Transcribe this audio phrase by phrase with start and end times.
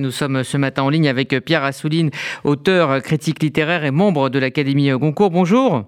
[0.00, 2.10] Nous sommes ce matin en ligne avec Pierre Assouline,
[2.44, 5.30] auteur, critique littéraire et membre de l'Académie Goncourt.
[5.30, 5.82] Bonjour.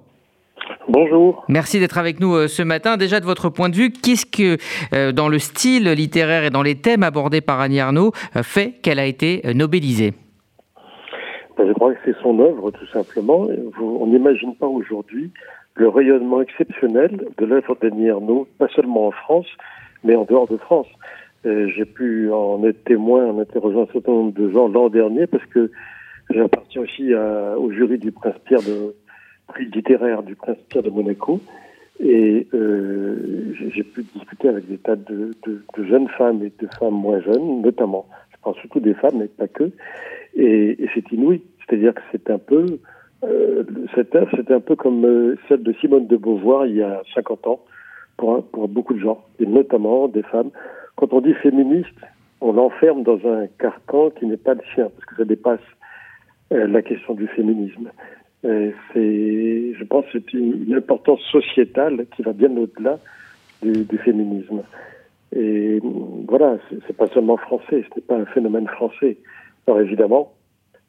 [0.88, 1.44] Bonjour.
[1.46, 2.96] Merci d'être avec nous euh, ce matin.
[2.96, 4.56] Déjà, de votre point de vue, qu'est-ce que,
[4.96, 8.72] euh, dans le style littéraire et dans les thèmes abordés par Annie Arnaud, euh, fait
[8.82, 10.12] qu'elle a été nobélisée
[11.56, 13.46] ben, Je crois que c'est son œuvre, tout simplement.
[13.80, 15.30] On n'imagine pas aujourd'hui
[15.76, 19.46] le rayonnement exceptionnel de l'œuvre d'Annie Arnaud, pas seulement en France,
[20.02, 20.88] mais en dehors de France.
[21.44, 25.44] J'ai pu en être témoin en interrogeant un certain nombre de gens l'an dernier parce
[25.46, 25.70] que
[26.28, 28.94] j'appartiens aussi au jury du Prince Pierre de
[29.48, 31.40] prix littéraire du Prince Pierre de Monaco
[32.02, 35.32] et euh, j'ai pu discuter avec des tas de,
[35.76, 38.06] jeunes femmes et de femmes moins jeunes, notamment.
[38.32, 39.70] Je pense surtout des femmes, mais pas que.
[40.34, 41.42] Et, c'est inouï.
[41.58, 42.78] C'est-à-dire que c'est un peu
[43.24, 43.64] euh,
[43.94, 47.02] cette œuvre, c'est un peu comme euh, celle de Simone de Beauvoir il y a
[47.14, 47.60] 50 ans
[48.16, 50.50] pour beaucoup de gens, et notamment des femmes
[51.00, 51.98] quand on dit féministe,
[52.42, 55.60] on l'enferme dans un carcan qui n'est pas le sien, parce que ça dépasse
[56.52, 57.90] euh, la question du féminisme.
[58.44, 62.98] Euh, je pense, c'est une, importance sociétale qui va bien au-delà
[63.62, 64.62] du, féminisme.
[65.34, 65.80] Et
[66.28, 69.16] voilà, c'est, pas seulement français, ce n'est pas un phénomène français.
[69.66, 70.34] Alors évidemment,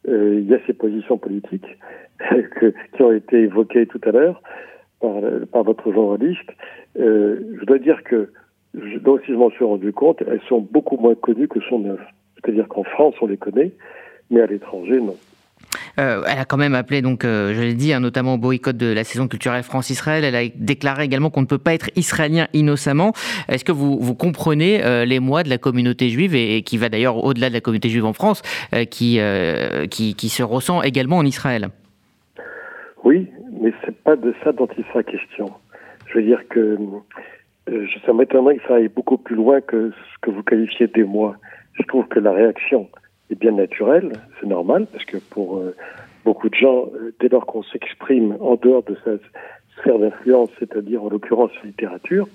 [0.10, 1.78] euh, il y a ces positions politiques
[2.96, 4.42] qui ont été évoquées tout à l'heure
[5.52, 6.52] par votre journaliste.
[6.96, 8.30] je dois dire que
[8.74, 12.04] donc si je m'en suis rendu compte, elles sont beaucoup moins connues que son œuvre.
[12.36, 13.72] C'est-à-dire qu'en France, on les connaît,
[14.30, 15.16] mais à l'étranger, non.
[16.00, 18.76] Euh, elle a quand même appelé, donc, euh, je l'ai dit, hein, notamment au boycott
[18.76, 20.24] de la saison culturelle France-Israël.
[20.24, 23.14] Elle a déclaré également qu'on ne peut pas être israélien innocemment.
[23.48, 26.90] Est-ce que vous, vous comprenez euh, les l'émoi de la communauté juive et, qui va
[26.90, 28.42] d'ailleurs au-delà de la communauté juive en France,
[28.90, 29.20] qui,
[29.90, 31.70] qui, qui, se ressent également en Israël?
[33.04, 33.28] Oui,
[33.62, 35.52] mais c'est pas de ça dont il sera question.
[36.08, 36.78] Je veux dire que euh,
[38.06, 41.36] ça m'étonnerait que ça aille beaucoup plus loin que ce que vous qualifiez d'émoi.
[41.74, 42.90] Je trouve que la réaction
[43.30, 45.76] est bien naturelle, c'est normal, parce que pour euh,
[46.26, 49.12] beaucoup de gens, euh, dès lors qu'on s'exprime en dehors de sa
[49.78, 52.28] sphère d'influence, c'est-à-dire en l'occurrence littérature,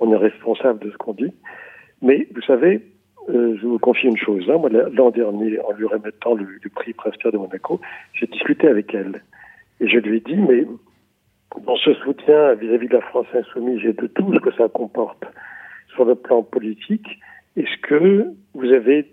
[0.00, 1.32] on est responsable de ce qu'on dit.
[2.02, 2.80] Mais vous savez,
[3.28, 4.48] je vous confie une chose.
[4.48, 7.80] Hein, moi, l'an dernier, en lui remettant le, prix Prince de Monaco,
[8.14, 9.22] j'ai discuté avec elle.
[9.80, 10.66] Et je lui ai dit, mais
[11.66, 15.24] dans ce soutien vis-à-vis de la France insoumise et de tout ce que ça comporte
[15.94, 17.06] sur le plan politique,
[17.56, 19.08] est-ce que vous avez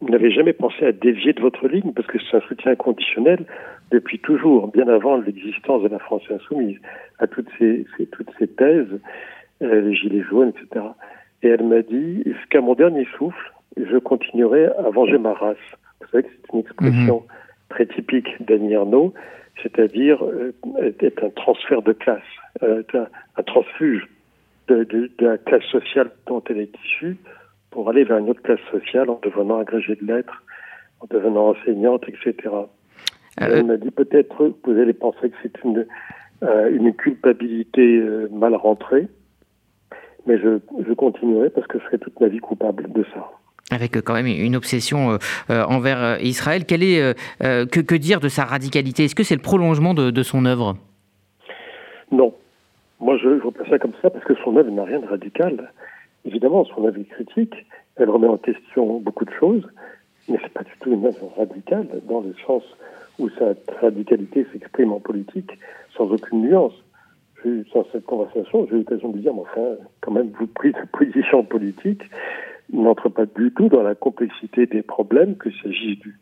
[0.00, 1.92] vous n'avez jamais pensé à dévier de votre ligne?
[1.94, 3.46] Parce que c'est un soutien conditionnel
[3.90, 6.76] depuis toujours, bien avant l'existence de la France insoumise,
[7.18, 9.00] à toutes ces, toutes ces thèses,
[9.62, 10.84] euh, les gilets jaunes, etc.
[11.42, 15.56] Et elle m'a dit, qu'à mon dernier souffle, je continuerai à venger ma race?
[16.00, 17.26] Vous savez que c'est une expression mhm.
[17.70, 19.14] très typique d'Annie Arnaud
[19.62, 20.54] c'est-à-dire euh,
[21.00, 22.22] être un transfert de classe,
[22.62, 22.82] euh,
[23.36, 24.08] un, transfuge
[24.68, 27.16] de, la classe sociale dont elle est issue
[27.70, 30.42] pour aller vers une autre classe sociale en devenant agrégée de lettres,
[31.00, 32.34] en devenant enseignante, etc.
[32.52, 32.64] Euh,
[33.38, 35.86] elle m'a dit peut-être vous allez penser que c'est une,
[36.42, 39.08] une culpabilité mal rentrée,
[40.26, 43.30] mais je, je continuerai parce que je serai toute ma vie coupable de ça
[43.76, 45.18] avec euh, quand même une obsession euh,
[45.50, 46.64] euh, envers Israël.
[46.66, 49.04] Quel est, que, dire de sa radicalité?
[49.04, 50.76] Est-ce que c'est le prolongement de, son œuvre?
[52.10, 52.34] Non.
[52.98, 55.70] Moi, je, vois pas ça comme ça parce que son œuvre n'a rien de radical.
[56.24, 57.54] Évidemment, son œuvre est critique.
[57.96, 59.66] Elle remet en question beaucoup de choses,
[60.28, 62.62] mais c'est pas du tout une œuvre radicale dans le sens
[63.18, 65.50] où sa radicalité s'exprime en politique
[65.96, 66.74] sans aucune nuance.
[67.72, 70.78] Sans cette conversation, j'ai eu l'occasion de dire, mais enfin, quand même, vous prenez de
[70.90, 72.02] position politique
[72.72, 76.18] n'entre pas du tout dans la complexité des problèmes, qu'il s'agisse du,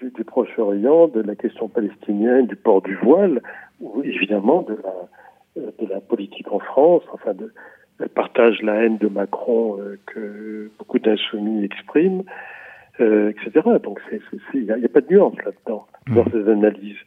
[0.00, 3.40] du, du Proche-Orient, de la question palestinienne, du port du voile,
[3.80, 7.02] ou évidemment de la, de la politique en France.
[7.12, 7.52] Enfin, de,
[8.00, 12.24] elle partage la haine de Macron euh, que beaucoup d'insoumis expriment,
[13.00, 13.60] euh, etc.
[13.82, 14.00] Donc,
[14.52, 16.30] il n'y a, a, pas de nuance là-dedans, dans mmh.
[16.32, 16.98] ces analyses.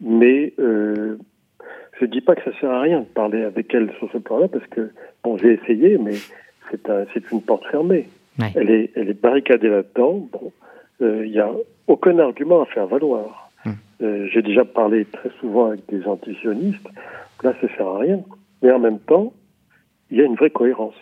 [0.00, 1.16] Mais euh,
[1.98, 4.18] je ne dis pas que ça sert à rien de parler avec elle sur ce
[4.18, 4.90] plan-là, parce que,
[5.22, 6.14] bon, j'ai essayé, mais
[6.70, 8.08] c'est une porte fermée.
[8.54, 10.28] Elle, est, elle est barricadée là-dedans.
[10.32, 10.52] Bon,
[11.00, 11.50] il euh, n'y a
[11.86, 13.50] aucun argument à faire valoir.
[13.66, 13.74] Hum.
[14.02, 16.86] Euh, j'ai déjà parlé très souvent avec des antisionistes.
[17.42, 18.20] Là, ça ne sert à rien.
[18.62, 19.32] Mais en même temps,
[20.10, 20.94] il y a une vraie cohérence.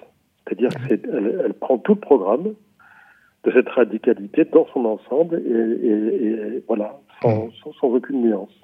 [0.44, 2.54] C'est-à-dire qu'elle elle prend tout le programme
[3.44, 7.50] de cette radicalité dans son ensemble et, et, et voilà, sans, hum.
[7.62, 8.54] sans, sans aucune nuance.